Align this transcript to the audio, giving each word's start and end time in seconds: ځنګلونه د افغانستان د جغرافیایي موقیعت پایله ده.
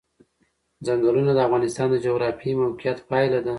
ځنګلونه 0.85 1.31
د 1.33 1.39
افغانستان 1.47 1.87
د 1.91 1.95
جغرافیایي 2.05 2.59
موقیعت 2.61 2.97
پایله 3.09 3.39
ده. 3.45 3.49